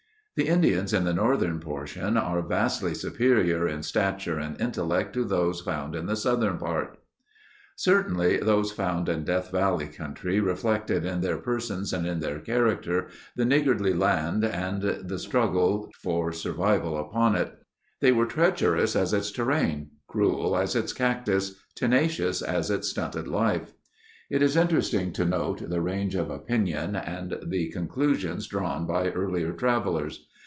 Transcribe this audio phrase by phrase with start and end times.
[0.37, 2.15] "The Indians in the northern portion...
[2.17, 6.97] are vastly superior in stature and intellect to those found in the southern part."
[7.77, 11.91] (Hubbard, Golden Era, 1856.) Certainly those found in Death Valley country reflected in their persons
[11.93, 17.53] and in their character the niggardly land and the struggle for survival upon it.
[17.99, 19.91] They were treacherous as its terrain.
[20.07, 21.55] Cruel as its cactus.
[21.75, 23.73] Tenacious as its stunted life.
[24.31, 29.51] It is interesting to note the range of opinion and the conclusions drawn by earlier
[29.51, 30.29] travelers.